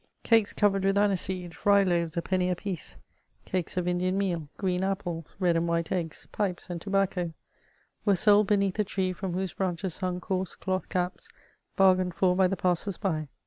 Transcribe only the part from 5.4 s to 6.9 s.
and white eggs, pipes and